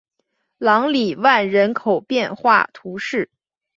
[0.57, 3.29] 朗里万人口变化图示